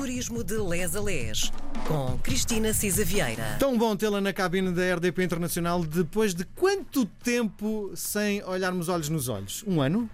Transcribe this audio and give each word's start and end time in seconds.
Turismo 0.00 0.42
de 0.42 0.56
Les 0.56 0.96
a 0.96 1.00
Les, 1.02 1.52
com 1.86 2.18
Cristina 2.22 2.72
Cisa 2.72 3.04
Vieira. 3.04 3.56
Tão 3.58 3.76
bom 3.76 3.94
tê-la 3.94 4.18
na 4.18 4.32
cabine 4.32 4.72
da 4.72 4.94
RDP 4.94 5.22
Internacional 5.22 5.84
depois 5.84 6.32
de 6.32 6.42
quanto 6.42 7.04
tempo 7.04 7.92
sem 7.94 8.42
olharmos 8.44 8.88
olhos 8.88 9.10
nos 9.10 9.28
olhos? 9.28 9.62
Um 9.66 9.78
ano? 9.82 10.08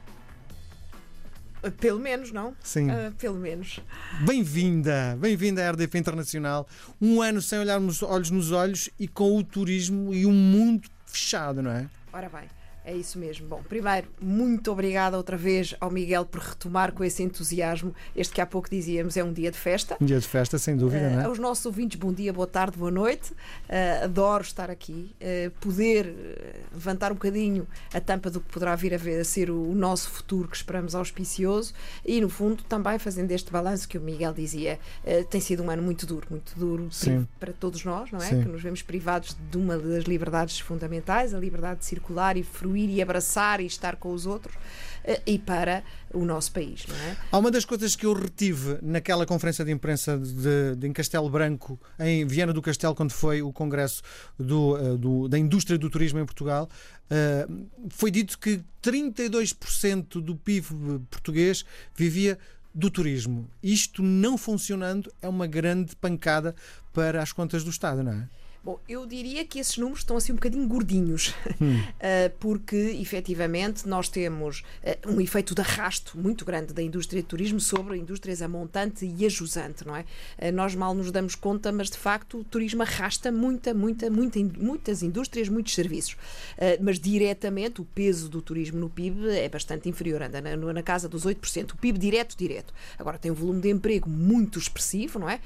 Pelo 1.79 2.01
menos, 2.01 2.33
não? 2.33 2.53
Sim. 2.65 2.91
Ah, 2.91 3.13
pelo 3.17 3.37
menos. 3.37 3.79
Bem-vinda, 4.23 5.17
bem-vinda 5.21 5.65
à 5.65 5.71
RDP 5.71 5.99
Internacional. 5.99 6.67
Um 7.01 7.23
ano 7.23 7.41
sem 7.41 7.61
olharmos 7.61 8.03
olhos 8.03 8.31
nos 8.31 8.51
olhos 8.51 8.91
e 8.99 9.07
com 9.07 9.39
o 9.39 9.45
turismo 9.45 10.13
e 10.13 10.27
o 10.27 10.33
mundo 10.33 10.89
fechado, 11.07 11.63
não 11.63 11.71
é? 11.71 11.89
Ora 12.13 12.29
bem, 12.29 12.49
é 12.87 12.95
isso 12.95 13.19
mesmo. 13.19 13.49
Bom, 13.49 13.61
primeiro, 13.69 14.07
muito 14.21 14.71
obrigada 14.71 15.17
outra 15.17 15.37
vez 15.37 15.75
ao 15.81 15.91
Miguel 15.91 16.25
por 16.25 16.41
retomar 16.41 16.93
com 16.93 17.03
esse 17.03 17.21
entusiasmo. 17.21 17.93
Este 18.15 18.33
que 18.33 18.41
há 18.41 18.47
pouco 18.47 18.71
dizíamos 18.71 19.17
é 19.17 19.25
um 19.25 19.33
dia 19.33 19.51
de 19.51 19.59
festa. 19.59 19.97
Um 20.01 20.07
dia 20.07 20.21
de 20.21 20.27
festa, 20.27 20.57
sem 20.57 20.77
dúvida, 20.77 21.11
não 21.11 21.17
Uh, 21.17 21.21
é? 21.21 21.25
aos 21.25 21.39
nossos 21.39 21.67
ouvintes, 21.67 21.99
bom 21.99 22.13
dia, 22.13 22.33
boa 22.33 22.47
tarde, 22.47 22.79
boa 22.79 22.91
noite. 22.91 23.33
Uh, 23.33 24.05
adoro 24.05 24.45
estar 24.45 24.71
aqui, 24.71 25.11
uh, 25.21 25.51
poder 25.61 26.15
levantar 26.73 27.11
um 27.11 27.17
bocadinho 27.17 27.67
a 27.93 28.01
tampa 28.01 28.31
do 28.31 28.41
que 28.41 28.53
poderá 28.53 28.77
vir 28.77 28.95
a, 28.95 28.97
ver, 28.97 29.21
a 29.21 29.25
ser 29.25 29.51
o, 29.51 29.71
o 29.71 29.75
nosso 29.75 30.09
futuro 30.09 30.47
que 30.47 30.57
esperamos 30.57 30.95
auspicioso 30.95 31.75
e, 32.05 32.21
no 32.21 32.29
fundo, 32.29 32.63
também 32.63 33.01
fazendo 33.01 33.33
este 33.33 33.51
balanço 33.51 33.89
que 33.89 33.99
o 33.99 34.01
Miguel 34.01 34.33
dizia, 34.33 34.79
tem 35.29 35.41
sido 35.41 35.63
um 35.63 35.71
ano 35.71 35.83
muito 35.83 36.07
duro, 36.07 36.27
muito 36.31 36.53
duro 36.57 36.89
Sim. 36.93 37.27
para 37.41 37.53
todos 37.53 37.85
nós, 37.85 38.13
não 38.13 38.21
é? 38.21 38.27
Sim. 38.27 38.43
Que 38.43 38.49
nos 38.49 38.63
vemos 38.63 38.83
privados 38.83 39.37
de 39.51 39.57
uma 39.57 39.77
das 39.77 40.05
liberdades 40.05 40.61
fundamentais, 40.61 41.35
a 41.35 41.39
liberdade 41.39 41.81
de 41.81 41.87
circular 41.87 42.37
e 42.37 42.43
fruir 42.43 42.76
e 42.85 43.01
abraçar 43.03 43.61
e 43.61 43.67
estar 43.67 43.97
com 43.97 44.13
os 44.13 44.27
outros, 44.27 44.55
uh, 44.55 45.21
e 45.27 45.39
para 45.39 45.83
o 46.13 46.25
nosso 46.25 46.53
país, 46.53 46.85
não 46.87 46.97
é? 46.97 47.17
Há 47.33 47.39
uma 47.39 47.51
das 47.51 47.65
coisas 47.65 47.95
que 47.97 48.07
eu 48.07 48.13
retive 48.13 48.79
naquela 48.83 49.25
conferência 49.27 49.65
de 49.65 49.71
imprensa 49.73 50.17
de, 50.19 50.77
de- 50.77 50.87
em 50.87 50.93
Castelo 50.93 51.29
Branco, 51.31 51.79
em 51.99 52.27
Viana 52.27 52.53
do 52.53 52.61
Castelo, 52.63 52.95
quando 52.95 53.11
foi 53.13 53.43
o 53.43 53.53
congresso 53.53 54.03
do, 54.39 54.77
eh, 54.77 54.97
do- 54.97 55.29
da 55.29 55.39
indústria 55.39 55.79
do 55.79 55.89
turismo 55.91 56.19
em 56.19 56.25
Portugal, 56.25 56.69
eh, 57.11 57.47
foi 57.91 58.11
dito 58.11 58.39
que 58.39 58.61
32% 58.83 60.21
do 60.21 60.37
PIB 60.37 60.67
português 61.11 61.65
vivia 61.95 62.39
do 62.75 62.91
turismo. 62.91 63.49
Isto 63.63 64.03
não 64.03 64.37
funcionando 64.37 65.11
é 65.23 65.29
uma 65.29 65.47
grande 65.47 65.97
pancada 65.97 66.55
para 66.93 67.23
as 67.23 67.33
contas 67.33 67.65
do 67.65 67.71
Estado, 67.71 68.03
não 68.03 68.13
é? 68.13 68.29
Bom, 68.67 68.81
eu 68.89 69.07
diria 69.07 69.45
que 69.45 69.61
esses 69.61 69.77
números 69.79 70.01
estão 70.01 70.17
assim 70.17 70.33
um 70.33 70.35
bocadinho 70.35 70.67
gordinhos, 70.67 71.33
Uh, 71.57 72.35
porque 72.41 72.77
efetivamente 73.01 73.89
nós 73.89 74.09
temos 74.09 74.65
uh, 74.83 75.13
um 75.13 75.21
efeito 75.21 75.55
de 75.55 75.61
arrasto 75.61 76.19
muito 76.19 76.45
grande 76.45 76.75
da 76.75 76.83
indústria 76.83 77.23
de 77.23 77.29
turismo 77.29 77.61
sobre 77.61 77.97
indústrias 77.97 78.43
a 78.43 78.49
montante 78.49 79.07
e 79.07 79.25
a 79.25 79.29
jusante, 79.29 79.87
não 79.87 79.95
é? 79.95 80.05
Uh, 80.39 80.53
nós 80.53 80.75
mal 80.75 80.95
nos 80.95 81.13
damos 81.13 81.37
conta, 81.37 81.71
mas 81.71 81.91
de 81.91 81.97
facto 81.97 82.41
o 82.41 82.45
turismo 82.45 82.83
arrasta 82.83 83.31
muita, 83.31 83.73
muita, 83.73 84.11
muita, 84.11 84.41
muitas 84.59 85.03
indústrias, 85.03 85.49
muitos 85.49 85.73
serviços. 85.73 86.17
Mas 86.81 86.99
diretamente 86.99 87.81
o 87.81 87.85
peso 87.85 88.29
do 88.29 88.43
turismo 88.43 88.81
no 88.81 88.91
PIB 88.91 89.29
é 89.31 89.49
bastante 89.49 89.89
inferior, 89.89 90.23
anda 90.23 90.41
na, 90.41 90.57
na 90.57 90.83
casa 90.83 91.09
dos 91.09 91.25
8%. 91.25 91.73
O 91.73 91.77
PIB 91.77 91.99
direto, 91.99 92.37
direto. 92.37 92.75
Agora 92.99 93.19
tem 93.19 93.31
um 93.31 93.35
volume 93.35 93.61
de 93.61 93.71
emprego 93.71 94.09
muito 94.09 94.59
expressivo, 94.59 95.19
não 95.19 95.31
é? 95.31 95.41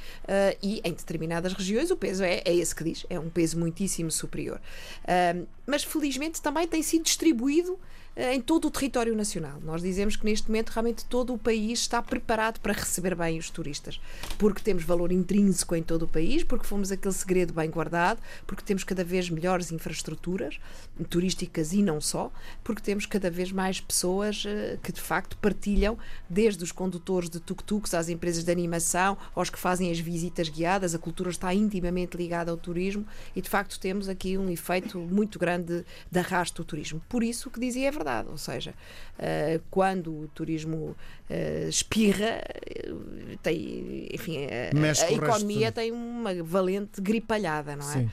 E 0.63 0.81
em 0.85 0.93
determinadas 0.93 1.53
regiões 1.53 1.91
o 1.91 1.97
peso 1.97 2.23
é, 2.23 2.43
é 2.45 2.55
esse 2.55 2.75
que 2.75 2.85
diz, 2.85 3.05
é 3.11 3.19
um 3.19 3.29
peso 3.29 3.59
muitíssimo 3.59 4.11
superior. 4.11 4.61
Uh, 5.05 5.47
mas 5.67 5.85
felizmente 5.85 6.41
também 6.41 6.67
tem 6.67 6.83
sido 6.83 7.03
distribuído 7.03 7.79
em 8.17 8.41
todo 8.41 8.67
o 8.67 8.71
território 8.71 9.15
nacional. 9.15 9.59
Nós 9.63 9.83
dizemos 9.83 10.17
que 10.17 10.25
neste 10.25 10.49
momento 10.49 10.71
realmente 10.71 11.05
todo 11.05 11.33
o 11.33 11.39
país 11.39 11.81
está 11.81 12.03
preparado 12.03 12.61
para 12.61 12.73
receber 12.73 13.15
bem 13.15 13.39
os 13.39 13.51
turistas, 13.51 14.01
porque 14.39 14.63
temos 14.63 14.85
valor 14.85 15.13
intrínseco 15.13 15.75
em 15.75 15.83
todo 15.83 16.03
o 16.03 16.09
país, 16.09 16.43
porque 16.43 16.67
fomos 16.67 16.91
aquele 16.91 17.15
segredo 17.15 17.53
bem 17.53 17.71
guardado, 17.71 18.21
porque 18.47 18.63
temos 18.65 18.85
cada 18.85 19.05
vez 19.05 19.31
melhores 19.31 19.73
infraestruturas 19.73 20.59
turísticas 21.09 21.73
e 21.73 21.83
não 21.83 22.01
só, 22.01 22.33
porque 22.63 22.83
temos 22.83 23.07
cada 23.07 23.31
vez 23.31 23.53
mais 23.53 23.81
pessoas 23.81 24.45
eh, 24.47 24.79
que 24.83 24.93
de 24.93 25.01
facto 25.01 25.37
partilham, 25.39 25.97
desde 26.29 26.63
os 26.63 26.73
condutores 26.73 27.31
de 27.31 27.41
tuk-tuks 27.41 27.95
às 27.95 28.09
empresas 28.09 28.45
de 28.45 28.53
animação, 28.53 29.17
aos 29.35 29.49
que 29.49 29.59
fazem 29.59 29.91
as 29.91 29.99
visitas 29.99 30.49
guiadas, 30.49 30.95
a 30.95 30.99
cultura 30.99 31.31
está 31.31 31.55
intimamente 31.55 32.17
ligada 32.17 32.51
ao 32.51 32.57
turismo 32.57 33.07
e 33.35 33.41
de 33.41 33.49
facto 33.49 33.79
temos 33.79 34.09
aqui 34.09 34.37
um 34.37 34.51
efeito 34.51 34.99
muito 34.99 35.39
grande 35.39 35.85
de 36.11 36.19
arrasto 36.19 36.63
do 36.63 36.67
turismo. 36.67 37.01
Por 37.09 37.23
isso 37.23 37.49
o 37.49 37.53
que 37.53 37.61
dizia 37.61 37.89
é 37.89 37.93
verdade, 38.01 38.29
ou 38.31 38.39
seja, 38.39 38.75
eh, 39.19 39.61
quando 39.71 40.23
o 40.23 40.29
turismo 40.29 40.97
eh, 41.29 41.67
espirra, 41.69 42.43
eh, 42.67 42.93
tem, 43.43 44.09
enfim, 44.13 44.47
a- 44.47 44.71
a, 45.07 45.13
economia 45.13 45.71
tem 45.71 45.93
uma 45.93 46.43
valente 46.43 47.01
gripalhada, 47.01 47.77
não 47.77 47.89
é? 47.91 47.93
Sim. 47.93 48.11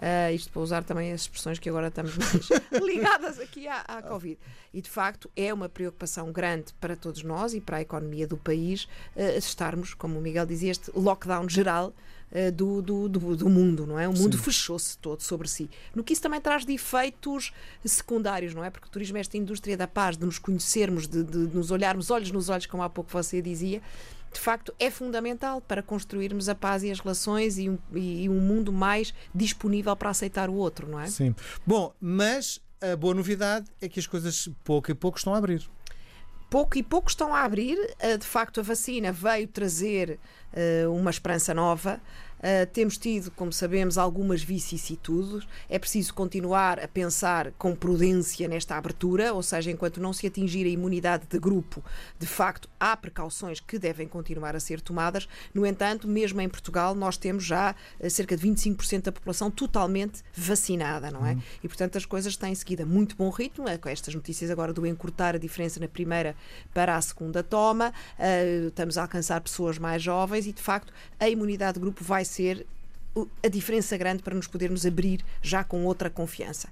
Uh, 0.00 0.34
isto 0.34 0.50
para 0.50 0.62
usar 0.62 0.82
também 0.82 1.12
as 1.12 1.20
expressões 1.20 1.58
que 1.58 1.68
agora 1.68 1.88
estamos 1.88 2.16
mais 2.16 2.48
ligadas 2.82 3.38
aqui 3.38 3.68
à, 3.68 3.80
à 3.80 4.00
Covid. 4.00 4.38
E 4.72 4.80
de 4.80 4.88
facto 4.88 5.30
é 5.36 5.52
uma 5.52 5.68
preocupação 5.68 6.32
grande 6.32 6.72
para 6.80 6.96
todos 6.96 7.22
nós 7.22 7.52
e 7.52 7.60
para 7.60 7.76
a 7.76 7.80
economia 7.82 8.26
do 8.26 8.38
país 8.38 8.84
uh, 9.14 9.36
estarmos, 9.36 9.92
como 9.92 10.18
o 10.18 10.22
Miguel 10.22 10.46
dizia, 10.46 10.70
este 10.70 10.90
lockdown 10.94 11.46
geral 11.50 11.92
uh, 12.32 12.52
do, 12.52 12.82
do, 12.82 13.08
do, 13.08 13.36
do 13.36 13.48
mundo, 13.48 13.86
não 13.86 13.98
é? 13.98 14.08
O 14.08 14.12
mundo 14.12 14.38
fechou-se 14.38 14.96
todo 14.98 15.22
sobre 15.22 15.48
si. 15.48 15.70
No 15.94 16.02
que 16.04 16.12
isso 16.12 16.22
também 16.22 16.40
traz 16.40 16.64
de 16.64 16.72
efeitos 16.72 17.52
secundários, 17.84 18.54
não 18.54 18.64
é? 18.64 18.70
Porque 18.70 18.86
o 18.86 18.90
turismo 18.90 19.16
é 19.16 19.20
esta 19.20 19.36
indústria 19.36 19.76
da 19.76 19.86
paz, 19.86 20.16
de 20.16 20.24
nos 20.24 20.38
conhecermos, 20.38 21.06
de, 21.06 21.22
de 21.22 21.38
nos 21.38 21.70
olharmos 21.70 22.10
olhos 22.10 22.30
nos 22.30 22.48
olhos, 22.48 22.66
como 22.66 22.82
há 22.82 22.88
pouco 22.88 23.10
você 23.10 23.40
dizia 23.40 23.80
de 24.32 24.38
facto 24.38 24.72
é 24.78 24.90
fundamental 24.90 25.60
para 25.60 25.82
construirmos 25.82 26.48
a 26.48 26.54
paz 26.54 26.82
e 26.82 26.90
as 26.90 27.00
relações 27.00 27.58
e 27.58 27.68
um, 27.68 27.78
e 27.92 28.28
um 28.28 28.40
mundo 28.40 28.72
mais 28.72 29.12
disponível 29.34 29.94
para 29.96 30.10
aceitar 30.10 30.48
o 30.48 30.54
outro, 30.54 30.88
não 30.88 31.00
é? 31.00 31.08
Sim. 31.08 31.34
Bom, 31.66 31.92
mas 32.00 32.60
a 32.80 32.96
boa 32.96 33.12
novidade 33.12 33.66
é 33.80 33.88
que 33.88 34.00
as 34.00 34.06
coisas 34.06 34.48
pouco 34.64 34.90
a 34.90 34.94
pouco 34.94 35.18
estão 35.18 35.34
a 35.34 35.38
abrir. 35.38 35.68
Pouco 36.50 36.76
e 36.76 36.82
pouco 36.82 37.08
estão 37.08 37.32
a 37.34 37.44
abrir. 37.44 37.78
Uh, 38.02 38.18
De 38.18 38.26
facto, 38.26 38.58
a 38.60 38.62
vacina 38.62 39.12
veio 39.12 39.46
trazer 39.46 40.18
uh, 40.84 40.92
uma 40.92 41.10
esperança 41.10 41.54
nova. 41.54 42.00
Uh, 42.40 42.66
temos 42.72 42.96
tido, 42.96 43.30
como 43.32 43.52
sabemos, 43.52 43.98
algumas 43.98 44.42
vicissitudes. 44.42 45.46
É 45.68 45.78
preciso 45.78 46.14
continuar 46.14 46.80
a 46.80 46.88
pensar 46.88 47.52
com 47.52 47.74
prudência 47.74 48.48
nesta 48.48 48.76
abertura, 48.76 49.34
ou 49.34 49.42
seja, 49.42 49.70
enquanto 49.70 50.00
não 50.00 50.12
se 50.12 50.26
atingir 50.26 50.64
a 50.64 50.70
imunidade 50.70 51.26
de 51.28 51.38
grupo, 51.38 51.84
de 52.18 52.26
facto, 52.26 52.68
há 52.78 52.96
precauções 52.96 53.60
que 53.60 53.78
devem 53.78 54.08
continuar 54.08 54.56
a 54.56 54.60
ser 54.60 54.80
tomadas. 54.80 55.28
No 55.52 55.66
entanto, 55.66 56.08
mesmo 56.08 56.40
em 56.40 56.48
Portugal, 56.48 56.94
nós 56.94 57.18
temos 57.18 57.44
já 57.44 57.74
uh, 58.00 58.08
cerca 58.10 58.36
de 58.36 58.48
25% 58.48 59.02
da 59.02 59.12
população 59.12 59.50
totalmente 59.50 60.22
vacinada, 60.34 61.10
não 61.10 61.26
é? 61.26 61.36
E, 61.62 61.68
portanto, 61.68 61.98
as 61.98 62.06
coisas 62.06 62.36
têm 62.36 62.54
seguido 62.54 62.84
a 62.84 62.86
muito 62.86 63.16
bom 63.16 63.28
ritmo. 63.28 63.68
É, 63.68 63.76
Com 63.76 63.88
estas 63.88 64.14
notícias 64.14 64.50
agora 64.50 64.72
do 64.72 64.86
encurtar 64.86 65.34
a 65.34 65.38
diferença 65.38 65.78
na 65.78 65.88
primeira 65.88 66.34
para 66.72 66.96
a 66.96 67.02
segunda 67.02 67.42
toma, 67.42 67.92
uh, 68.18 68.68
estamos 68.68 68.96
a 68.96 69.02
alcançar 69.02 69.40
pessoas 69.42 69.78
mais 69.78 70.02
jovens 70.02 70.46
e, 70.46 70.52
de 70.52 70.62
facto, 70.62 70.90
a 71.18 71.28
imunidade 71.28 71.74
de 71.74 71.80
grupo 71.80 72.02
vai 72.02 72.24
ser 72.30 72.66
a 73.42 73.48
diferença 73.48 73.96
grande 73.96 74.22
para 74.22 74.34
nos 74.34 74.46
podermos 74.46 74.86
abrir 74.86 75.24
já 75.42 75.64
com 75.64 75.84
outra 75.84 76.08
confiança. 76.08 76.68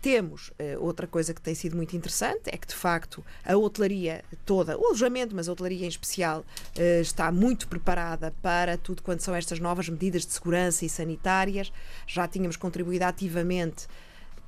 Temos 0.00 0.50
eh, 0.58 0.76
outra 0.78 1.06
coisa 1.06 1.32
que 1.32 1.40
tem 1.40 1.54
sido 1.54 1.76
muito 1.76 1.96
interessante, 1.96 2.42
é 2.46 2.56
que 2.56 2.66
de 2.66 2.74
facto 2.74 3.24
a 3.44 3.56
hotelaria 3.56 4.24
toda, 4.44 4.76
o 4.76 4.86
alojamento, 4.86 5.32
mas 5.32 5.48
a 5.48 5.52
hotelaria 5.52 5.84
em 5.84 5.88
especial, 5.88 6.44
eh, 6.76 7.00
está 7.00 7.30
muito 7.30 7.68
preparada 7.68 8.34
para 8.42 8.76
tudo 8.76 9.00
quanto 9.00 9.22
são 9.22 9.32
estas 9.32 9.60
novas 9.60 9.88
medidas 9.88 10.26
de 10.26 10.32
segurança 10.32 10.84
e 10.84 10.88
sanitárias. 10.88 11.72
Já 12.04 12.26
tínhamos 12.26 12.56
contribuído 12.56 13.04
ativamente 13.04 13.86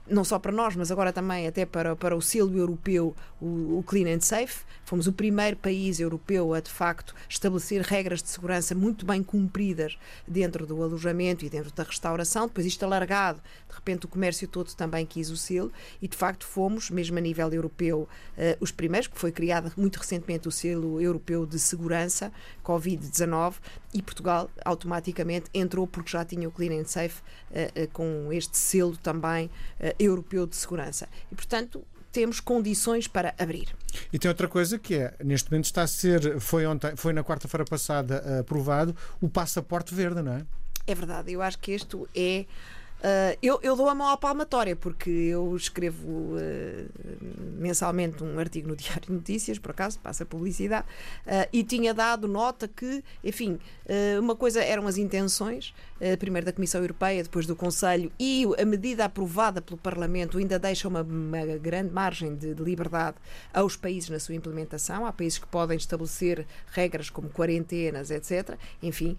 não 0.06 0.25
só 0.25 0.38
para 0.38 0.53
nós, 0.53 0.76
mas 0.76 0.91
agora 0.91 1.12
também 1.12 1.47
até 1.47 1.65
para, 1.65 1.97
para 1.97 2.15
o 2.15 2.20
selo 2.20 2.56
europeu, 2.56 3.15
o, 3.41 3.78
o 3.78 3.84
Clean 3.87 4.15
and 4.15 4.20
Safe. 4.20 4.65
Fomos 4.84 5.06
o 5.06 5.12
primeiro 5.12 5.56
país 5.56 5.98
europeu 5.98 6.53
a, 6.53 6.60
de 6.60 6.70
facto, 6.70 7.15
estabelecer 7.28 7.81
regras 7.81 8.22
de 8.22 8.28
segurança 8.28 8.75
muito 8.75 9.06
bem 9.06 9.22
cumpridas 9.22 9.99
dentro 10.29 10.67
do 10.67 10.82
alojamento 10.82 11.44
e 11.44 11.49
dentro 11.49 11.73
da 11.73 11.82
restauração. 11.82 12.46
Depois 12.46 12.67
isto 12.67 12.84
alargado, 12.84 13.40
de 13.69 13.75
repente 13.75 14.05
o 14.05 14.08
comércio 14.08 14.46
todo 14.46 14.75
também 14.75 15.06
quis 15.06 15.31
o 15.31 15.37
selo 15.37 15.73
e, 16.02 16.08
de 16.08 16.17
facto, 16.17 16.46
fomos, 16.46 16.90
mesmo 16.90 17.17
a 17.17 17.20
nível 17.20 17.50
europeu, 17.52 18.06
eh, 18.37 18.58
os 18.61 18.70
primeiros, 18.70 19.08
que 19.08 19.19
foi 19.19 19.32
criado 19.32 19.73
muito 19.76 19.99
recentemente 19.99 20.46
o 20.46 20.52
selo 20.52 21.00
europeu 21.00 21.46
de 21.46 21.58
segurança, 21.58 22.31
Covid-19, 22.62 23.55
e 23.94 24.02
Portugal 24.02 24.50
automaticamente 24.64 25.49
entrou 25.55 25.87
porque 25.87 26.11
já 26.11 26.25
tinha 26.25 26.49
o 26.49 26.50
Clean 26.50 26.81
and 26.81 26.87
Safe 26.87 27.23
eh, 27.52 27.70
eh, 27.75 27.87
com 27.87 28.32
este 28.32 28.58
selo 28.58 28.96
também 28.96 29.49
europeu 29.99 30.46
de 30.46 30.56
segurança. 30.56 31.08
E, 31.31 31.35
portanto, 31.35 31.85
temos 32.14 32.38
condições 32.38 33.08
para 33.08 33.35
abrir. 33.38 33.75
E 34.12 34.19
tem 34.19 34.29
outra 34.29 34.46
coisa 34.46 34.79
que 34.79 34.94
é, 34.94 35.14
neste 35.23 35.50
momento 35.50 35.64
está 35.64 35.82
a 35.82 35.87
ser, 35.87 36.38
foi, 36.41 36.64
ontem, 36.64 36.94
foi 36.96 37.12
na 37.12 37.25
quarta-feira 37.25 37.64
passada 37.64 38.23
eh, 38.25 38.38
aprovado 38.38 38.96
o 39.20 39.29
passaporte 39.29 39.93
verde, 39.93 40.23
não 40.23 40.35
é? 40.35 40.46
É 40.87 40.94
verdade, 40.94 41.32
eu 41.32 41.43
acho 41.43 41.58
que 41.58 41.73
isto 41.73 42.08
é 42.14 42.46
Uh, 43.05 43.37
eu, 43.43 43.61
eu, 43.62 43.77
dou 43.77 43.87
a 43.87 43.95
mão 43.95 44.09
à 44.09 44.17
palmatória, 44.17 44.75
porque 44.75 45.11
eu 45.11 45.55
escrevo 45.55 46.09
uh, 46.09 46.39
mensalmente 47.59 48.25
um 48.25 48.39
artigo 48.39 48.67
no 48.67 48.75
Diário 48.75 49.03
de 49.03 49.12
Notícias, 49.12 49.59
por 49.59 49.73
acaso, 49.73 49.99
passa 49.99 50.25
publicidade, 50.25 50.87
uh, 51.27 51.47
e 51.53 51.62
tinha 51.62 51.93
dado 51.93 52.27
nota 52.27 52.67
que, 52.67 53.05
enfim, 53.23 53.59
uma 54.19 54.35
coisa 54.35 54.65
eram 54.65 54.87
as 54.87 54.97
intenções, 54.97 55.75
primeiro 56.19 56.47
da 56.47 56.53
Comissão 56.53 56.81
Europeia, 56.81 57.23
depois 57.23 57.47
do 57.47 57.55
Conselho, 57.55 58.11
e 58.19 58.47
a 58.59 58.65
medida 58.65 59.05
aprovada 59.05 59.61
pelo 59.61 59.77
Parlamento 59.77 60.39
ainda 60.39 60.59
deixa 60.59 60.89
uma, 60.89 61.03
uma 61.03 61.45
grande 61.59 61.93
margem 61.93 62.35
de, 62.35 62.55
de, 62.55 62.62
liberdade 62.62 63.19
aos 63.53 63.77
países 63.77 64.09
na 64.09 64.19
sua 64.19 64.35
implementação. 64.35 65.05
Há 65.05 65.12
países 65.12 65.39
que 65.39 65.47
podem 65.47 65.77
estabelecer 65.77 66.47
regras 66.73 67.11
como 67.11 67.29
quarentenas, 67.29 68.11
etc. 68.11 68.56
Enfim, 68.83 69.19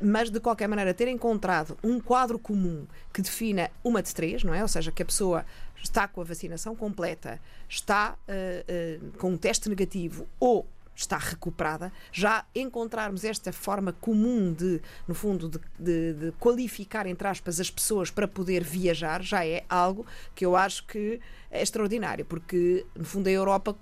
mas 0.00 0.30
de 0.30 0.38
qualquer 0.38 0.68
maneira, 0.68 0.94
ter 0.94 1.08
encontrado 1.08 1.76
um 1.82 1.98
quadro 1.98 2.38
comum 2.38 2.86
que 3.16 3.22
defina 3.22 3.70
uma 3.82 4.02
de 4.02 4.14
três, 4.14 4.44
não 4.44 4.52
é? 4.52 4.60
Ou 4.60 4.68
seja, 4.68 4.92
que 4.92 5.02
a 5.02 5.06
pessoa 5.06 5.46
está 5.82 6.06
com 6.06 6.20
a 6.20 6.24
vacinação 6.24 6.76
completa, 6.76 7.40
está 7.66 8.14
uh, 8.28 9.06
uh, 9.06 9.12
com 9.12 9.30
um 9.30 9.38
teste 9.38 9.70
negativo 9.70 10.28
ou 10.38 10.66
está 10.94 11.16
recuperada, 11.16 11.90
já 12.12 12.44
encontrarmos 12.54 13.24
esta 13.24 13.54
forma 13.54 13.94
comum 13.94 14.52
de, 14.52 14.82
no 15.08 15.14
fundo, 15.14 15.48
de, 15.48 15.58
de, 15.78 16.12
de, 16.12 16.32
qualificar, 16.32 17.06
entre 17.06 17.26
aspas, 17.26 17.58
as 17.58 17.70
pessoas 17.70 18.10
para 18.10 18.28
poder 18.28 18.62
viajar, 18.62 19.22
já 19.22 19.46
é 19.46 19.64
algo 19.66 20.04
que 20.34 20.44
eu 20.44 20.54
acho 20.54 20.86
que 20.86 21.18
é 21.50 21.62
extraordinário, 21.62 22.24
porque, 22.26 22.84
no 22.94 23.04
fundo, 23.04 23.28
a 23.28 23.32
Europa, 23.32 23.74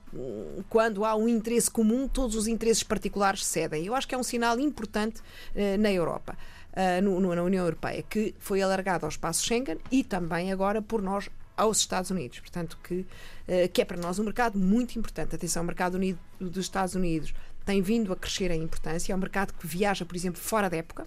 quando 0.68 1.04
há 1.04 1.16
um 1.16 1.28
interesse 1.28 1.70
comum, 1.70 2.06
todos 2.06 2.36
os 2.36 2.46
interesses 2.46 2.84
particulares 2.84 3.44
cedem. 3.44 3.84
Eu 3.84 3.96
acho 3.96 4.06
que 4.06 4.14
é 4.14 4.18
um 4.18 4.22
sinal 4.22 4.60
importante 4.60 5.20
uh, 5.20 5.78
na 5.78 5.92
Europa 5.92 6.36
uh, 6.74 7.02
no, 7.02 7.20
no, 7.20 7.34
na 7.34 7.42
União 7.42 7.64
Europeia, 7.64 8.02
que 8.02 8.34
foi 8.38 8.60
alargado 8.60 9.06
ao 9.06 9.10
espaço 9.10 9.44
Schengen 9.44 9.78
e 9.90 10.04
também 10.04 10.52
agora 10.52 10.82
por 10.82 11.00
nós 11.00 11.28
aos 11.56 11.78
Estados 11.78 12.10
Unidos. 12.10 12.40
Portanto, 12.40 12.78
que, 12.82 12.94
uh, 12.94 13.68
que 13.72 13.80
é 13.80 13.84
para 13.84 13.96
nós 13.96 14.18
um 14.18 14.24
mercado 14.24 14.58
muito 14.58 14.98
importante. 14.98 15.34
Atenção, 15.34 15.62
o 15.62 15.66
mercado 15.66 15.94
unido 15.94 16.18
dos 16.40 16.64
Estados 16.64 16.94
Unidos 16.94 17.32
tem 17.64 17.80
vindo 17.80 18.12
a 18.12 18.16
crescer 18.16 18.50
em 18.50 18.62
importância. 18.62 19.12
É 19.12 19.16
um 19.16 19.18
mercado 19.18 19.54
que 19.54 19.66
viaja, 19.66 20.04
por 20.04 20.16
exemplo, 20.16 20.40
fora 20.40 20.68
da 20.68 20.76
época. 20.76 21.06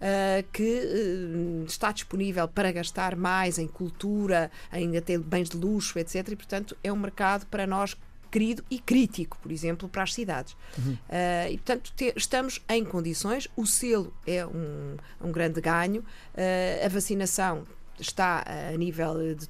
Uh, 0.00 0.42
que 0.50 0.62
uh, 0.62 1.64
está 1.66 1.92
disponível 1.92 2.48
para 2.48 2.72
gastar 2.72 3.14
mais 3.14 3.58
em 3.58 3.68
cultura, 3.68 4.50
em 4.72 4.96
até 4.96 5.18
bens 5.18 5.50
de 5.50 5.58
luxo, 5.58 5.98
etc. 5.98 6.26
E, 6.30 6.36
portanto, 6.36 6.74
é 6.82 6.90
um 6.90 6.96
mercado 6.96 7.44
para 7.46 7.66
nós 7.66 7.94
querido 8.30 8.64
e 8.70 8.78
crítico, 8.78 9.36
por 9.42 9.50
exemplo, 9.50 9.88
para 9.88 10.02
as 10.02 10.14
cidades. 10.14 10.56
Uhum. 10.78 10.92
Uh, 10.92 11.52
e, 11.52 11.56
portanto, 11.58 11.92
te, 11.96 12.12
estamos 12.16 12.62
em 12.68 12.84
condições, 12.84 13.48
o 13.56 13.66
selo 13.66 14.12
é 14.26 14.46
um, 14.46 14.96
um 15.20 15.32
grande 15.32 15.60
ganho, 15.60 16.00
uh, 16.00 16.86
a 16.86 16.88
vacinação 16.88 17.64
está 18.00 18.44
a 18.72 18.76
nível 18.76 19.34
de, 19.34 19.48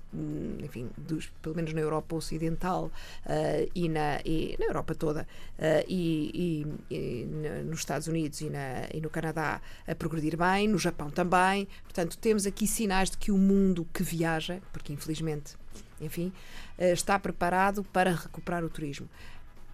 enfim, 0.64 0.90
dos, 0.96 1.30
pelo 1.42 1.54
menos 1.54 1.72
na 1.72 1.80
Europa 1.80 2.16
Ocidental 2.16 2.90
uh, 3.26 3.70
e, 3.74 3.88
na, 3.88 4.20
e 4.24 4.56
na 4.58 4.66
Europa 4.66 4.94
toda 4.94 5.22
uh, 5.22 5.84
e, 5.88 6.66
e, 6.90 6.94
e, 6.94 7.24
nos 7.64 7.80
Estados 7.80 8.06
Unidos 8.06 8.40
e, 8.40 8.50
na, 8.50 8.88
e 8.92 9.00
no 9.00 9.10
Canadá 9.10 9.60
a 9.86 9.94
progredir 9.94 10.36
bem, 10.36 10.68
no 10.68 10.78
Japão 10.78 11.10
também. 11.10 11.68
Portanto, 11.84 12.18
temos 12.18 12.46
aqui 12.46 12.66
sinais 12.66 13.10
de 13.10 13.18
que 13.18 13.30
o 13.30 13.38
mundo 13.38 13.86
que 13.92 14.02
viaja, 14.02 14.60
porque 14.72 14.92
infelizmente 14.92 15.56
enfim, 16.00 16.32
eh, 16.78 16.92
está 16.92 17.18
preparado 17.18 17.84
para 17.84 18.12
recuperar 18.12 18.64
o 18.64 18.70
turismo. 18.70 19.08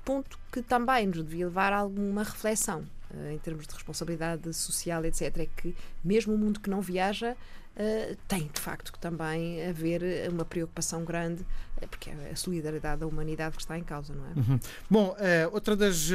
Ponto 0.05 0.39
que 0.53 0.61
também 0.61 1.07
nos 1.07 1.19
devia 1.19 1.47
levar 1.47 1.73
a 1.73 1.79
alguma 1.79 2.23
reflexão 2.23 2.85
em 3.33 3.39
termos 3.39 3.67
de 3.67 3.75
responsabilidade 3.75 4.53
social, 4.53 5.05
etc. 5.05 5.39
É 5.39 5.47
que 5.47 5.75
mesmo 6.05 6.35
o 6.35 6.39
mundo 6.39 6.61
que 6.61 6.69
não 6.69 6.81
viaja 6.81 7.37
Uh, 7.77 8.17
tem 8.27 8.51
de 8.53 8.61
facto 8.61 8.91
que 8.91 8.99
também 8.99 9.67
haver 9.67 10.31
uma 10.31 10.45
preocupação 10.45 11.05
grande, 11.05 11.45
porque 11.91 12.09
é 12.09 12.31
a 12.33 12.37
solidariedade 12.37 13.01
da 13.01 13.07
humanidade 13.07 13.55
que 13.55 13.63
está 13.63 13.79
em 13.79 13.83
causa, 13.83 14.15
não 14.15 14.25
é? 14.25 14.29
Uhum. 14.35 14.61
Bom, 14.89 15.09
uh, 15.11 15.53
outra 15.53 15.77
das 15.77 16.09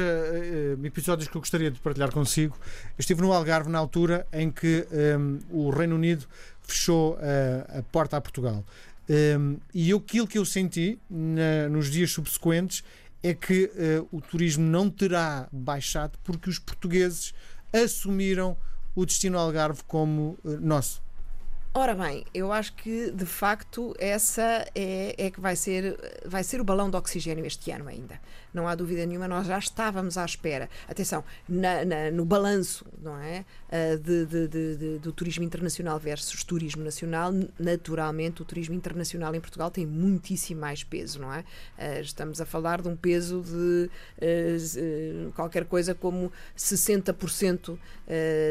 episódios 0.84 1.28
que 1.28 1.36
eu 1.36 1.40
gostaria 1.40 1.70
de 1.70 1.78
partilhar 1.78 2.10
consigo, 2.10 2.56
eu 2.62 2.94
estive 2.98 3.20
no 3.20 3.32
Algarve 3.32 3.70
na 3.70 3.78
altura 3.78 4.26
em 4.32 4.50
que 4.50 4.86
um, 5.18 5.38
o 5.50 5.70
Reino 5.70 5.94
Unido 5.94 6.26
fechou 6.62 7.16
a 7.68 7.82
porta 7.92 8.16
a 8.16 8.20
Portugal. 8.20 8.64
Um, 9.08 9.58
e 9.74 9.92
aquilo 9.92 10.26
que 10.26 10.38
eu 10.38 10.44
senti 10.44 10.98
na, 11.10 11.68
nos 11.68 11.90
dias 11.90 12.10
subsequentes 12.12 12.84
é 13.22 13.34
que 13.34 13.64
uh, 13.64 14.08
o 14.10 14.20
turismo 14.20 14.64
não 14.64 14.88
terá 14.88 15.48
baixado 15.52 16.18
porque 16.24 16.48
os 16.48 16.58
portugueses 16.58 17.34
assumiram 17.72 18.56
o 18.94 19.04
destino 19.06 19.38
Algarve 19.38 19.82
como 19.86 20.38
uh, 20.44 20.60
nosso. 20.60 21.02
Ora 21.74 21.94
bem, 21.94 22.26
eu 22.34 22.52
acho 22.52 22.74
que 22.74 23.10
de 23.10 23.24
facto 23.24 23.94
essa 23.98 24.66
é, 24.74 25.14
é 25.16 25.30
que 25.30 25.40
vai 25.40 25.56
ser, 25.56 25.96
vai 26.26 26.44
ser 26.44 26.60
o 26.60 26.64
balão 26.64 26.90
de 26.90 26.98
oxigênio 26.98 27.46
este 27.46 27.70
ano 27.70 27.88
ainda. 27.88 28.20
Não 28.52 28.68
há 28.68 28.74
dúvida 28.74 29.06
nenhuma, 29.06 29.26
nós 29.26 29.46
já 29.46 29.58
estávamos 29.58 30.18
à 30.18 30.24
espera. 30.26 30.68
Atenção, 30.86 31.24
na, 31.48 31.82
na, 31.82 32.10
no 32.10 32.26
balanço 32.26 32.84
não 33.00 33.16
é, 33.16 33.46
ah, 33.70 33.96
de, 33.96 34.26
de, 34.26 34.48
de, 34.48 34.98
do 34.98 35.12
turismo 35.12 35.44
internacional 35.44 35.98
versus 35.98 36.44
turismo 36.44 36.84
nacional, 36.84 37.32
naturalmente 37.58 38.42
o 38.42 38.44
turismo 38.44 38.74
internacional 38.74 39.34
em 39.34 39.40
Portugal 39.40 39.70
tem 39.70 39.86
muitíssimo 39.86 40.60
mais 40.60 40.84
peso, 40.84 41.22
não 41.22 41.32
é? 41.32 41.42
Ah, 41.78 42.00
estamos 42.00 42.38
a 42.38 42.44
falar 42.44 42.82
de 42.82 42.88
um 42.88 42.96
peso 42.96 43.40
de 43.40 43.88
uh, 44.20 45.32
qualquer 45.32 45.64
coisa 45.64 45.94
como 45.94 46.30
60% 46.54 47.78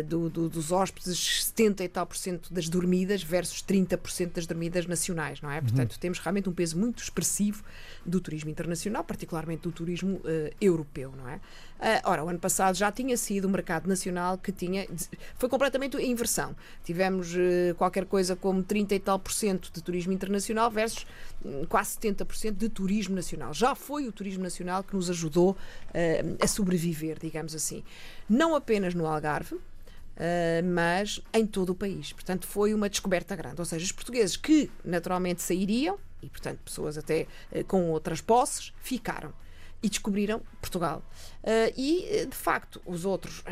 do, 0.07 0.27
do, 0.27 0.49
dos 0.49 0.71
hóspedes, 0.71 1.45
70 1.45 1.83
e 1.83 1.87
tal 1.87 2.07
por 2.07 2.17
cento 2.17 2.51
das 2.51 2.67
dormidas 2.67 3.10
dormidas 3.11 3.23
versus 3.23 3.63
30% 3.63 4.33
das 4.33 4.45
dormidas 4.45 4.85
nacionais, 4.85 5.41
não 5.41 5.51
é? 5.51 5.57
Uhum. 5.57 5.63
Portanto, 5.63 5.99
temos 5.99 6.19
realmente 6.19 6.49
um 6.49 6.53
peso 6.53 6.77
muito 6.77 7.03
expressivo 7.03 7.63
do 8.05 8.19
turismo 8.19 8.49
internacional, 8.49 9.03
particularmente 9.03 9.63
do 9.63 9.71
turismo 9.71 10.17
uh, 10.17 10.21
europeu, 10.59 11.13
não 11.15 11.27
é? 11.27 11.35
Uh, 11.35 12.01
ora, 12.03 12.23
o 12.23 12.29
ano 12.29 12.39
passado 12.39 12.75
já 12.75 12.91
tinha 12.91 13.17
sido 13.17 13.45
o 13.45 13.49
mercado 13.49 13.87
nacional 13.87 14.37
que 14.37 14.51
tinha. 14.51 14.87
Foi 15.35 15.49
completamente 15.49 15.97
a 15.97 16.01
inversão. 16.01 16.55
Tivemos 16.83 17.33
uh, 17.33 17.75
qualquer 17.77 18.05
coisa 18.05 18.35
como 18.35 18.63
30 18.63 18.95
e 18.95 18.99
tal 18.99 19.19
por 19.19 19.31
cento 19.31 19.71
de 19.71 19.81
turismo 19.81 20.13
internacional 20.13 20.69
versus 20.69 21.05
um, 21.43 21.65
quase 21.65 21.97
70% 21.97 22.51
de 22.51 22.69
turismo 22.69 23.15
nacional. 23.15 23.53
Já 23.53 23.75
foi 23.75 24.07
o 24.07 24.11
turismo 24.11 24.43
nacional 24.43 24.83
que 24.83 24.95
nos 24.95 25.09
ajudou 25.09 25.57
a 26.39 26.47
sobreviver, 26.47 27.17
digamos 27.19 27.53
assim. 27.53 27.83
Não 28.29 28.55
apenas 28.55 28.93
no 28.93 29.05
Algarve, 29.05 29.57
Uh, 30.15 30.63
mas 30.63 31.21
em 31.33 31.45
todo 31.47 31.71
o 31.71 31.75
país. 31.75 32.13
Portanto, 32.13 32.45
foi 32.45 32.73
uma 32.73 32.89
descoberta 32.89 33.35
grande. 33.35 33.59
Ou 33.59 33.65
seja, 33.65 33.83
os 33.83 33.91
portugueses 33.91 34.35
que 34.35 34.69
naturalmente 34.83 35.41
sairiam, 35.41 35.97
e 36.21 36.29
portanto 36.29 36.59
pessoas 36.63 36.97
até 36.97 37.27
uh, 37.51 37.63
com 37.65 37.89
outras 37.89 38.21
posses, 38.21 38.73
ficaram 38.81 39.33
e 39.81 39.89
descobriram 39.89 40.41
Portugal. 40.59 41.03
Uh, 41.43 41.73
e, 41.75 42.25
de 42.27 42.35
facto, 42.35 42.81
os 42.85 43.03
outros 43.03 43.43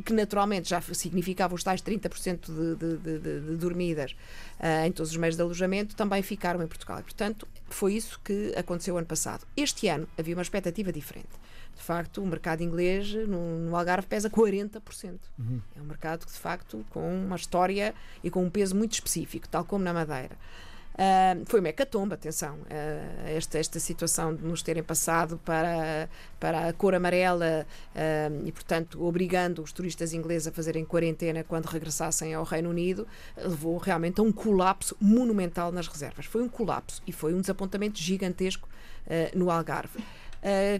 que 0.00 0.12
naturalmente 0.12 0.68
já 0.68 0.80
significavam 0.80 1.54
os 1.54 1.64
tais 1.64 1.82
30% 1.82 2.46
de, 2.46 2.76
de, 2.76 3.18
de, 3.18 3.40
de 3.40 3.56
dormidas 3.56 4.12
uh, 4.58 4.86
em 4.86 4.92
todos 4.92 5.10
os 5.10 5.16
meios 5.16 5.36
de 5.36 5.42
alojamento, 5.42 5.94
também 5.94 6.22
ficaram 6.22 6.62
em 6.62 6.66
Portugal. 6.66 7.00
E, 7.00 7.02
portanto, 7.02 7.46
foi 7.68 7.94
isso 7.94 8.20
que 8.24 8.52
aconteceu 8.56 8.96
ano 8.96 9.06
passado. 9.06 9.46
Este 9.56 9.88
ano 9.88 10.08
havia 10.18 10.34
uma 10.34 10.42
expectativa 10.42 10.92
diferente 10.92 11.40
de 11.80 11.86
facto, 11.86 12.22
o 12.22 12.26
mercado 12.26 12.62
inglês 12.62 13.12
no, 13.26 13.58
no 13.58 13.74
Algarve 13.74 14.06
pesa 14.06 14.28
40%. 14.28 15.18
Uhum. 15.38 15.60
É 15.74 15.80
um 15.80 15.84
mercado 15.84 16.26
que, 16.26 16.32
de 16.32 16.38
facto, 16.38 16.84
com 16.90 17.24
uma 17.24 17.36
história 17.36 17.94
e 18.22 18.30
com 18.30 18.44
um 18.44 18.50
peso 18.50 18.76
muito 18.76 18.92
específico, 18.92 19.48
tal 19.48 19.64
como 19.64 19.82
na 19.82 19.94
Madeira. 19.94 20.36
Uh, 21.00 21.44
foi 21.46 21.60
uma 21.60 21.70
hecatombe, 21.70 22.12
atenção, 22.12 22.56
uh, 22.56 23.26
esta, 23.26 23.58
esta 23.58 23.80
situação 23.80 24.34
de 24.34 24.44
nos 24.44 24.60
terem 24.60 24.82
passado 24.82 25.40
para, 25.42 26.10
para 26.38 26.68
a 26.68 26.74
cor 26.74 26.94
amarela 26.94 27.66
uh, 27.94 28.46
e, 28.46 28.52
portanto, 28.52 29.02
obrigando 29.02 29.62
os 29.62 29.72
turistas 29.72 30.12
ingleses 30.12 30.48
a 30.48 30.52
fazerem 30.52 30.84
quarentena 30.84 31.42
quando 31.42 31.64
regressassem 31.64 32.34
ao 32.34 32.44
Reino 32.44 32.68
Unido, 32.68 33.08
levou 33.34 33.78
realmente 33.78 34.20
a 34.20 34.22
um 34.22 34.30
colapso 34.30 34.94
monumental 35.00 35.72
nas 35.72 35.88
reservas. 35.88 36.26
Foi 36.26 36.42
um 36.42 36.50
colapso 36.50 37.02
e 37.06 37.12
foi 37.12 37.32
um 37.32 37.40
desapontamento 37.40 37.98
gigantesco 37.98 38.68
no 39.34 39.50
Algarve. 39.50 40.04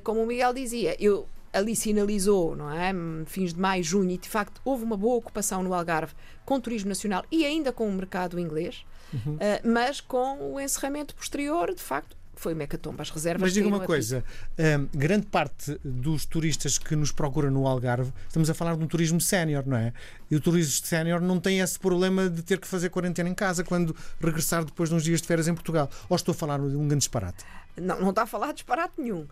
Como 0.05 0.23
o 0.23 0.27
Miguel 0.27 0.53
dizia, 0.53 0.95
eu 1.03 1.27
ali 1.53 1.75
sinalizou, 1.75 2.57
não 2.57 2.71
é? 2.71 2.93
Fins 3.27 3.53
de 3.53 3.61
maio, 3.61 3.83
junho, 3.83 4.11
e 4.11 4.19
de 4.19 4.29
facto 4.29 4.61
houve 4.65 4.85
uma 4.85 4.97
boa 4.97 5.17
ocupação 5.17 5.63
no 5.63 5.75
Algarve 5.75 6.15
com 6.45 6.61
turismo 6.61 6.89
nacional 6.89 7.25
e 7.31 7.45
ainda 7.45 7.73
com 7.73 7.89
o 7.89 7.93
mercado 7.93 8.39
inglês, 8.39 8.85
uhum. 9.13 9.35
uh, 9.35 9.39
mas 9.65 10.01
com 10.01 10.55
o 10.55 10.61
encerramento 10.61 11.15
posterior, 11.15 11.75
de 11.75 11.83
facto, 11.83 12.17
foi 12.41 12.55
mecatomba. 12.55 13.03
As 13.03 13.11
reservas. 13.11 13.43
Mas 13.43 13.53
diga 13.53 13.69
uma 13.69 13.81
coisa: 13.81 14.25
um, 14.59 14.99
grande 14.99 15.27
parte 15.27 15.79
dos 15.85 16.25
turistas 16.25 16.79
que 16.79 16.97
nos 16.97 17.13
procuram 17.13 17.51
no 17.51 17.67
Algarve, 17.67 18.13
estamos 18.27 18.49
a 18.49 18.55
falar 18.55 18.77
de 18.77 18.83
um 18.83 18.87
turismo 18.87 19.21
sénior, 19.21 19.65
não 19.67 19.77
é? 19.77 19.93
E 20.31 20.37
o 20.37 20.41
turismo 20.41 20.87
sénior 20.87 21.21
não 21.21 21.39
tem 21.39 21.61
esse 21.61 21.79
problema 21.79 22.31
de 22.31 22.43
ter 22.43 22.59
que 22.59 22.67
fazer 22.67 22.89
quarentena 22.89 23.29
em 23.29 23.35
casa 23.35 23.63
quando 23.63 23.95
regressar 24.21 24.65
depois 24.65 24.89
de 24.89 24.95
uns 24.95 25.05
dias 25.05 25.21
de 25.21 25.27
férias 25.27 25.49
em 25.49 25.55
Portugal. 25.55 25.91
Ou 26.09 26.17
estou 26.17 26.33
a 26.33 26.35
falar 26.35 26.59
de 26.59 26.77
um 26.77 26.89
grande 26.89 27.01
disparate? 27.01 27.45
Não, 27.77 28.01
não 28.01 28.11
está 28.11 28.23
a 28.23 28.27
falar 28.27 28.53
disparate 28.53 28.95
nenhum. 28.99 29.23
Uh, 29.23 29.29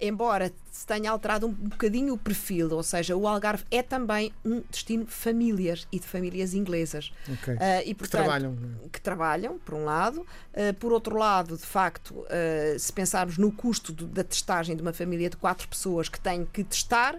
embora 0.00 0.52
se 0.70 0.86
tenha 0.86 1.10
alterado 1.10 1.46
um 1.46 1.52
bocadinho 1.52 2.14
o 2.14 2.18
perfil, 2.18 2.70
ou 2.72 2.82
seja, 2.82 3.16
o 3.16 3.26
Algarve 3.26 3.64
é 3.70 3.82
também 3.82 4.32
um 4.44 4.62
destino 4.70 5.04
de 5.04 5.10
famílias 5.10 5.86
e 5.90 5.98
de 5.98 6.06
famílias 6.06 6.54
inglesas. 6.54 7.12
Okay. 7.40 7.54
Uh, 7.54 7.58
e, 7.84 7.94
portanto, 7.94 7.96
que 7.96 8.08
trabalham. 8.08 8.56
Que 8.92 9.00
trabalham, 9.00 9.58
por 9.58 9.74
um 9.74 9.84
lado. 9.84 10.20
Uh, 10.52 10.74
por 10.78 10.92
outro 10.92 11.16
lado, 11.16 11.56
de 11.56 11.66
facto, 11.66 12.24
se 12.78 12.92
pensarmos 12.92 13.38
no 13.38 13.50
custo 13.50 13.92
do, 13.92 14.06
da 14.06 14.24
testagem 14.24 14.76
de 14.76 14.82
uma 14.82 14.92
família 14.92 15.30
de 15.30 15.36
quatro 15.36 15.66
pessoas 15.68 16.08
que 16.08 16.20
tem 16.20 16.44
que 16.44 16.62
testar, 16.64 17.18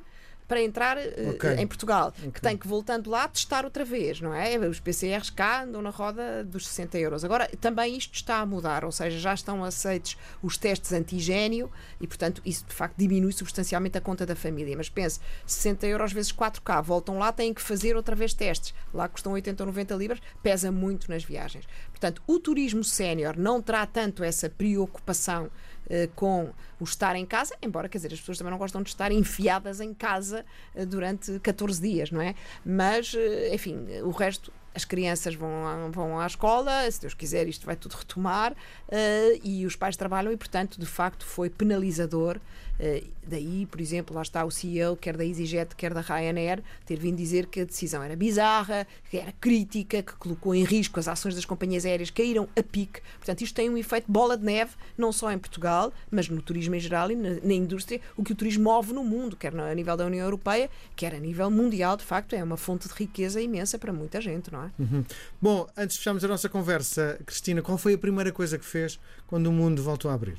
para 0.49 0.63
entrar 0.63 0.97
uh, 0.97 1.29
okay. 1.29 1.53
em 1.57 1.67
Portugal, 1.67 2.07
okay. 2.17 2.31
que 2.31 2.41
tem 2.41 2.57
que, 2.57 2.67
voltando 2.67 3.07
lá, 3.07 3.27
testar 3.27 3.65
outra 3.65 3.85
vez, 3.85 4.19
não 4.19 4.33
é? 4.33 4.57
Os 4.57 4.79
PCRs 4.79 5.29
cá 5.29 5.63
andam 5.63 5.79
na 5.79 5.91
roda 5.91 6.43
dos 6.43 6.67
60 6.67 6.97
euros. 6.97 7.23
Agora, 7.23 7.47
também 7.61 7.95
isto 7.95 8.15
está 8.15 8.39
a 8.39 8.45
mudar, 8.47 8.83
ou 8.83 8.91
seja, 8.91 9.19
já 9.19 9.31
estão 9.31 9.63
aceitos 9.63 10.17
os 10.41 10.57
testes 10.57 10.91
antigênio 10.91 11.71
e, 12.01 12.07
portanto, 12.07 12.41
isso 12.43 12.65
de 12.65 12.73
facto 12.73 12.97
diminui 12.97 13.31
substancialmente 13.31 13.99
a 13.99 14.01
conta 14.01 14.25
da 14.25 14.35
família. 14.35 14.75
Mas 14.75 14.89
pense, 14.89 15.19
60 15.45 15.85
euros 15.85 16.11
vezes 16.11 16.33
4K, 16.33 16.81
voltam 16.81 17.19
lá, 17.19 17.31
têm 17.31 17.53
que 17.53 17.61
fazer 17.61 17.95
outra 17.95 18.15
vez 18.15 18.33
testes. 18.33 18.73
Lá 18.91 19.07
custam 19.07 19.33
80 19.33 19.61
ou 19.61 19.67
90 19.67 19.93
libras, 19.93 20.19
pesa 20.41 20.71
muito 20.71 21.11
nas 21.11 21.23
viagens. 21.23 21.67
Portanto, 21.91 22.23
o 22.25 22.39
turismo 22.39 22.83
sénior 22.83 23.37
não 23.37 23.61
terá 23.61 23.85
tanto 23.85 24.23
essa 24.23 24.49
preocupação 24.49 25.45
eh, 25.45 25.78
com 26.15 26.51
o 26.79 26.83
estar 26.83 27.15
em 27.15 27.25
casa, 27.25 27.55
embora, 27.61 27.89
quer 27.89 27.97
dizer, 27.97 28.13
as 28.13 28.19
pessoas 28.19 28.37
também 28.37 28.51
não 28.51 28.57
gostam 28.57 28.81
de 28.81 28.89
estar 28.89 29.11
enfiadas 29.11 29.81
em 29.81 29.93
casa 29.93 30.45
uh, 30.75 30.85
durante 30.85 31.39
14 31.39 31.81
dias, 31.81 32.11
não 32.11 32.21
é? 32.21 32.35
Mas, 32.65 33.13
uh, 33.13 33.53
enfim, 33.53 33.85
o 34.03 34.11
resto 34.11 34.51
as 34.79 34.85
crianças 34.85 35.35
vão, 35.35 35.91
vão 35.91 36.19
à 36.19 36.25
escola, 36.25 36.89
se 36.89 37.01
Deus 37.01 37.13
quiser, 37.13 37.47
isto 37.49 37.65
vai 37.65 37.75
tudo 37.75 37.95
retomar, 37.95 38.53
uh, 38.53 39.39
e 39.43 39.65
os 39.65 39.75
pais 39.75 39.97
trabalham, 39.97 40.31
e 40.31 40.37
portanto, 40.37 40.79
de 40.79 40.85
facto, 40.85 41.25
foi 41.25 41.49
penalizador. 41.49 42.39
Uh, 42.79 43.05
daí, 43.27 43.65
por 43.65 43.81
exemplo, 43.81 44.15
lá 44.15 44.21
está 44.21 44.45
o 44.45 44.49
CEO, 44.49 44.95
quer 44.95 45.17
da 45.17 45.25
EasyJet, 45.25 45.75
quer 45.75 45.93
da 45.93 45.99
Ryanair, 45.99 46.63
ter 46.85 46.97
vindo 46.97 47.17
dizer 47.17 47.47
que 47.47 47.59
a 47.59 47.65
decisão 47.65 48.01
era 48.01 48.15
bizarra, 48.15 48.87
que 49.11 49.17
era 49.17 49.33
crítica, 49.33 50.01
que 50.01 50.13
colocou 50.13 50.55
em 50.55 50.63
risco 50.63 50.97
as 50.97 51.09
ações 51.09 51.35
das 51.35 51.43
companhias 51.43 51.85
aéreas, 51.85 52.09
caíram 52.09 52.47
a 52.57 52.63
pique. 52.63 53.01
Portanto, 53.17 53.41
isto 53.41 53.53
tem 53.53 53.69
um 53.69 53.77
efeito 53.77 54.09
bola 54.09 54.37
de 54.37 54.45
neve, 54.45 54.71
não 54.97 55.11
só 55.11 55.29
em 55.29 55.37
Portugal, 55.37 55.91
mas 56.09 56.29
no 56.29 56.41
turismo 56.41 56.73
em 56.73 56.79
geral 56.79 57.11
e 57.11 57.17
na, 57.17 57.31
na 57.43 57.53
indústria, 57.53 57.99
o 58.15 58.23
que 58.23 58.31
o 58.31 58.35
turismo 58.35 58.63
move 58.63 58.93
no 58.93 59.03
mundo, 59.03 59.35
quer 59.35 59.53
a 59.53 59.75
nível 59.75 59.97
da 59.97 60.05
União 60.05 60.23
Europeia, 60.23 60.69
quer 60.95 61.13
a 61.13 61.19
nível 61.19 61.51
mundial, 61.51 61.97
de 61.97 62.05
facto, 62.05 62.33
é 62.33 62.41
uma 62.41 62.55
fonte 62.55 62.87
de 62.87 62.93
riqueza 62.93 63.41
imensa 63.41 63.77
para 63.77 63.91
muita 63.91 64.21
gente, 64.21 64.49
não 64.53 64.63
é? 64.63 64.68
Uhum. 64.77 65.03
Bom, 65.41 65.67
antes 65.77 65.95
de 65.95 65.99
fecharmos 65.99 66.23
a 66.23 66.27
nossa 66.27 66.49
conversa, 66.49 67.19
Cristina, 67.25 67.61
qual 67.61 67.77
foi 67.77 67.93
a 67.93 67.97
primeira 67.97 68.31
coisa 68.31 68.57
que 68.57 68.65
fez 68.65 68.99
quando 69.27 69.47
o 69.47 69.51
mundo 69.51 69.81
voltou 69.81 70.11
a 70.11 70.13
abrir? 70.13 70.37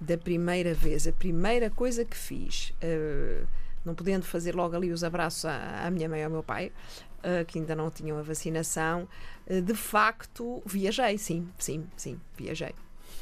Da 0.00 0.16
primeira 0.16 0.74
vez, 0.74 1.06
a 1.06 1.12
primeira 1.12 1.70
coisa 1.70 2.04
que 2.04 2.16
fiz, 2.16 2.72
uh, 2.82 3.46
não 3.84 3.94
podendo 3.94 4.24
fazer 4.24 4.54
logo 4.54 4.76
ali 4.76 4.92
os 4.92 5.02
abraços 5.02 5.44
à, 5.44 5.86
à 5.86 5.90
minha 5.90 6.08
mãe 6.08 6.20
e 6.20 6.24
ao 6.24 6.30
meu 6.30 6.42
pai, 6.42 6.72
uh, 7.18 7.44
que 7.46 7.58
ainda 7.58 7.74
não 7.74 7.90
tinham 7.90 8.18
a 8.18 8.22
vacinação, 8.22 9.08
uh, 9.46 9.60
de 9.60 9.74
facto 9.74 10.62
viajei, 10.64 11.18
sim, 11.18 11.48
sim, 11.58 11.84
sim, 11.96 12.20
viajei. 12.36 12.74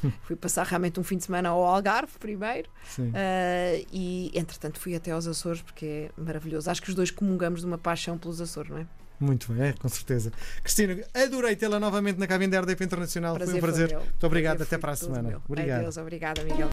fui 0.23 0.35
passar 0.35 0.65
realmente 0.65 0.99
um 0.99 1.03
fim 1.03 1.17
de 1.17 1.23
semana 1.23 1.49
ao 1.49 1.63
Algarve 1.63 2.19
primeiro 2.19 2.69
uh, 2.99 3.87
e 3.91 4.31
entretanto 4.33 4.79
fui 4.79 4.95
até 4.95 5.11
aos 5.11 5.27
Açores 5.27 5.61
porque 5.61 5.85
é 5.85 6.11
maravilhoso. 6.21 6.69
Acho 6.69 6.81
que 6.81 6.89
os 6.89 6.95
dois 6.95 7.11
comungamos 7.11 7.61
de 7.61 7.65
uma 7.65 7.77
paixão 7.77 8.17
pelos 8.17 8.39
Açores, 8.41 8.69
não 8.69 8.79
é? 8.79 8.87
Muito 9.19 9.51
bem, 9.51 9.69
é, 9.69 9.73
com 9.73 9.89
certeza. 9.89 10.31
Cristina, 10.63 10.97
adorei 11.13 11.55
tê-la 11.55 11.79
novamente 11.79 12.19
na 12.19 12.27
cabine 12.27 12.51
da 12.51 12.61
RDP 12.61 12.83
Internacional. 12.83 13.35
Prazer 13.35 13.51
foi 13.51 13.57
um 13.57 13.61
prazer. 13.61 13.93
Muito 13.95 14.25
obrigado. 14.25 14.61
Até 14.61 14.77
para 14.77 14.91
a 14.91 14.95
semana. 14.95 15.41
Obrigado. 15.47 15.79
Adeus, 15.79 15.97
obrigada, 15.97 16.43
Miguel. 16.43 16.69